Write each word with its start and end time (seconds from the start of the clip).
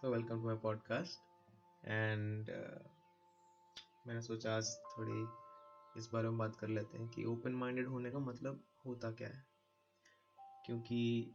So 0.00 0.10
welcome 0.10 0.28
to 0.28 0.46
my 0.46 0.56
podcast 0.56 1.18
and 1.88 2.50
मैंने 4.06 4.22
सोचा 4.22 4.56
आज 4.56 4.76
थोड़ी 4.76 5.22
इस 6.00 6.10
बारे 6.12 6.28
में 6.28 6.38
बात 6.38 6.56
कर 6.56 6.68
लेते 6.68 6.98
हैं 6.98 7.08
कि 7.08 7.24
ओपन 7.24 7.52
माइंडेड 7.52 7.86
होने 7.86 8.10
का 8.10 8.18
मतलब 8.18 8.64
होता 8.86 9.10
क्या 9.10 9.28
है? 9.28 9.46
क्योंकि 10.66 11.32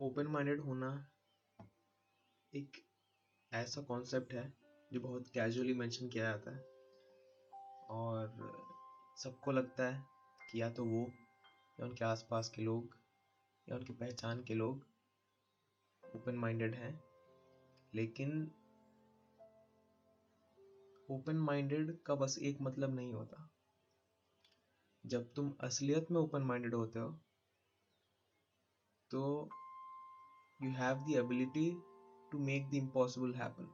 ओपन 0.00 0.26
माइंडेड 0.26 0.60
होना 0.60 1.10
एक 2.54 2.72
ऐसा 3.52 3.82
कॉन्सेप्ट 3.82 4.32
है 4.32 4.54
जो 4.92 5.00
बहुत 5.00 5.28
कैजुअली 5.28 5.74
मेंशन 5.74 6.08
किया 6.08 6.24
जाता 6.24 6.50
है। 6.50 6.62
और 7.90 8.28
सबको 9.18 9.52
लगता 9.52 9.84
है 9.86 10.04
कि 10.50 10.62
या 10.62 10.70
तो 10.70 10.84
वो, 10.84 11.12
या 11.80 11.86
उनके 11.86 12.04
आसपास 12.04 12.48
के 12.48 12.62
लोग, 12.62 12.98
या 13.68 13.76
उनकी 13.76 13.92
पहचान 13.92 14.44
के 14.44 14.54
लोग 14.54 14.93
ओपन 16.16 16.34
माइंडेड 16.34 16.74
हैं, 16.74 16.92
लेकिन 17.94 18.30
ओपन 21.10 21.36
माइंडेड 21.36 21.96
का 22.06 22.14
बस 22.14 22.38
एक 22.42 22.58
मतलब 22.62 22.94
नहीं 22.94 23.12
होता। 23.12 23.48
जब 25.04 25.32
तुम 25.34 25.52
असलियत 25.60 26.10
में 26.10 26.20
ओपन 26.20 26.42
माइंडेड 26.42 26.74
होते 26.74 26.98
हो 26.98 27.08
तो 29.10 29.22
you 30.62 30.70
have 30.70 31.04
the 31.06 31.16
ability 31.16 31.70
to 32.32 32.38
make 32.46 32.68
the 32.70 32.74
impossible 32.74 33.34
happen 33.34 33.72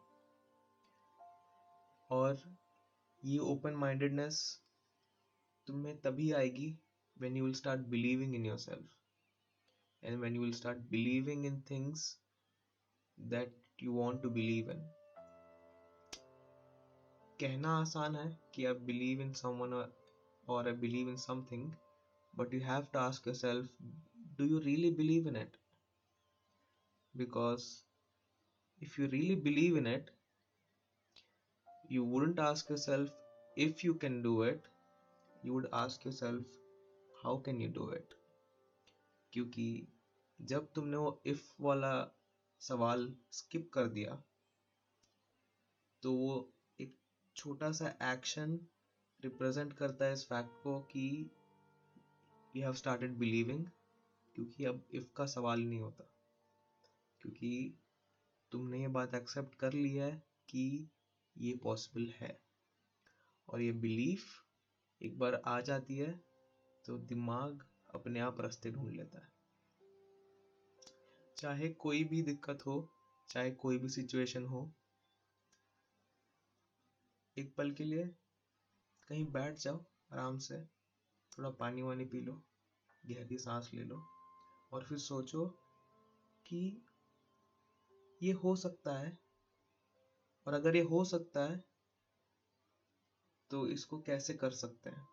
और 2.11 2.43
ये 3.23 3.39
ओपन 3.39 3.75
माइंडेडनेस 3.77 4.43
तुम्हें 5.67 5.97
तभी 6.01 6.31
आएगी 6.33 6.77
when 7.17 7.37
you 7.37 7.45
will 7.45 7.55
start 7.55 7.91
believing 7.91 8.35
in 8.35 8.45
yourself 8.45 8.85
and 10.03 10.21
when 10.21 10.35
you 10.35 10.41
will 10.41 10.53
start 10.53 10.79
believing 10.91 11.45
in 11.45 11.61
things 11.71 12.05
that 13.20 13.50
you 13.80 13.94
want 13.94 14.22
to 14.24 14.30
believe 14.42 14.70
in 14.76 14.84
कहना 17.40 17.72
आसान 17.80 18.16
है 18.16 18.28
कि 18.56 18.66
आई 18.66 18.74
believe 18.90 19.22
in 19.22 19.32
someone 19.40 19.74
और 20.50 20.68
I 20.68 20.74
believe 20.84 21.10
in 21.10 21.18
something 21.24 21.72
but 22.40 22.54
you 22.56 22.60
have 22.68 22.88
to 22.94 23.00
ask 23.00 23.28
yourself 23.30 23.68
do 24.40 24.46
you 24.52 24.60
really 24.64 24.90
believe 24.96 25.28
in 25.32 25.36
it 25.42 25.54
because 27.22 27.68
if 28.88 28.98
you 29.00 29.08
really 29.14 29.36
believe 29.48 29.78
in 29.82 29.88
it 29.92 30.10
you 31.96 32.04
wouldn't 32.14 32.42
ask 32.48 32.74
yourself 32.74 33.14
if 33.68 33.84
you 33.88 33.94
can 34.04 34.22
do 34.26 34.34
it 34.50 34.68
you 35.44 35.54
would 35.54 35.70
ask 35.84 36.04
yourself 36.10 36.60
how 37.24 37.38
can 37.48 37.62
you 37.66 37.70
do 37.80 37.90
it 38.00 38.20
क्योंकि 39.34 39.68
जब 40.50 40.68
तुमने 40.76 40.98
वो 40.98 41.22
if 41.28 41.40
वाला 41.62 41.94
सवाल 42.61 43.15
skip 43.33 43.71
कर 43.75 43.87
दिया 43.89 44.23
तो 46.03 46.13
वो 46.13 46.53
एक 46.81 46.97
छोटा 47.37 47.73
सा 47.73 47.89
एक्शन 48.03 48.59
रिप्रेजेंट 49.25 49.73
करता 49.73 50.05
है 50.05 50.13
इस 50.13 50.25
फैक्ट 50.25 50.63
को 50.63 50.81
कि 50.81 51.31
यू 52.57 52.63
हैव 52.63 52.73
स्टार्टेड 52.75 53.19
बिलीविंग 53.19 53.65
क्योंकि 54.35 54.65
अब 54.65 54.87
इफ़ 54.95 55.09
का 55.17 55.27
सवाल 55.27 55.61
नहीं 55.61 55.81
होता। 55.81 56.11
क्योंकि 57.21 57.75
तुमने 58.53 58.81
ये 58.81 58.89
बात 58.89 59.15
एक्सेप्ट 59.15 59.55
कर 59.55 59.73
लिया 59.73 60.05
है 60.05 60.23
कि 60.49 60.91
ये 61.37 61.55
पॉसिबल 61.63 62.07
है। 62.17 62.41
और 63.49 63.61
ये 63.61 63.73
बिलीफ 63.73 64.25
एक 65.01 65.19
बार 65.19 65.43
आ 65.47 65.61
जाती 65.61 65.97
है 65.97 66.21
तो 66.85 66.99
दिमाग 66.99 67.67
अपने 67.95 68.21
आप 68.21 68.41
रास्ते 68.41 68.71
ढूंढ 68.71 68.93
लेता 68.93 69.19
है। 69.19 69.40
चाहे 71.41 71.69
कोई 71.69 72.05
भी 72.05 72.23
दिक्कत 72.23 72.67
हो, 72.67 72.91
चाहे 73.29 73.51
कोई 73.51 73.79
भी 73.79 73.89
सिचुएशन 73.89 74.45
हो, 74.45 74.73
एक 77.37 77.55
पल 77.57 77.71
के 77.71 77.85
लिए 77.85 78.05
कहीं 79.09 79.25
बैठ 79.33 79.55
जाओ, 79.55 79.85
आराम 80.13 80.39
से, 80.39 80.65
थोड़ा 81.33 81.51
पानी 81.51 81.83
वानी 81.83 82.05
पी 82.05 82.21
लो, 82.21 82.33
गहरी 83.07 83.39
सांस 83.39 83.71
ले 83.75 83.83
लो 83.83 84.03
और 84.73 84.85
फिर 84.85 84.99
सोचो 84.99 85.47
कि 86.47 86.87
ये 88.23 88.33
हो 88.33 88.57
सकता 88.57 88.99
है 88.99 89.19
और 90.47 90.55
अगर 90.55 90.77
ये 90.77 90.83
हो 90.83 91.05
सकता 91.05 91.45
है 91.45 91.65
तो 93.51 93.67
इसको 93.69 94.01
कैसे 94.01 94.35
कर 94.35 94.51
सकते 94.51 94.91
हैं? 94.91 95.07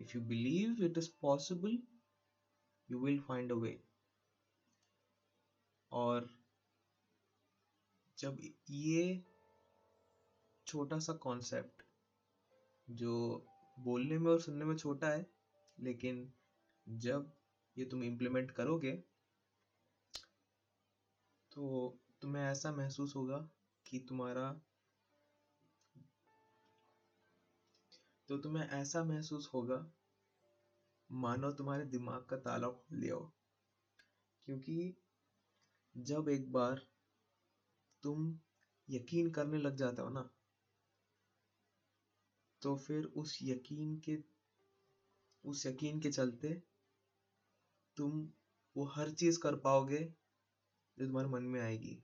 If 0.00 0.18
you 0.18 0.22
believe 0.24 0.84
it 0.84 0.98
is 0.98 1.10
possible 1.22 1.78
you 2.90 2.98
will 2.98 3.20
find 3.20 3.52
a 3.52 3.54
way 3.54 3.82
और 5.94 6.28
जब 8.18 8.38
ये 8.70 9.22
छोटा 10.66 10.98
सा 10.98 11.12
कॉन्सेप्ट 11.12 11.82
जो 12.88 13.14
बोलने 13.78 14.18
में 14.18 14.30
और 14.30 14.40
सुनने 14.40 14.64
में 14.64 14.76
छोटा 14.76 15.08
है, 15.08 15.26
लेकिन 15.78 16.32
जब 16.88 17.32
ये 17.76 17.84
तुम 17.84 18.02
इम्प्लीमेंट 18.04 18.50
करोगे 18.50 18.92
तो 21.52 21.98
तुम्हें 22.22 22.44
ऐसा 22.44 22.72
महसूस 22.72 23.16
होगा 23.16 23.38
कि 23.86 23.98
तुम्हारा 24.08 24.52
तो 28.28 28.38
तुम्हें 28.38 28.68
ऐसा 28.68 29.02
महसूस 29.04 29.50
होगा, 29.54 29.84
मानो 31.10 31.50
तुम्हारे 31.52 31.84
दिमाग 31.84 32.26
का 32.30 32.36
ताला 32.36 32.68
खोल 32.68 32.98
लिया 32.98 33.14
हो। 33.14 33.32
क्योंकि 34.48 34.94
जब 35.96 36.28
एक 36.28 36.52
बार 36.52 36.80
तुम 38.02 38.38
यकीन 38.88 39.30
करने 39.30 39.58
लग 39.58 39.76
जाते 39.76 40.02
हो 40.02 40.08
ना 40.08 40.30
तो 42.62 42.76
फिर 42.76 43.04
उस 43.16 43.38
यकीन 43.42 43.96
के, 43.98 44.16
उस 45.44 45.66
यकीन 45.66 46.00
के 46.00 46.10
चलते 46.10 46.62
तुम 47.96 48.28
वो 48.76 48.84
हर 48.84 49.10
चीज़ 49.10 49.38
कर 49.38 49.56
पाओगे 49.56 49.98
जो 50.98 51.06
तुम्हारे 51.06 51.28
मन 51.28 51.42
में 51.42 51.60
आएगी। 51.60 52.02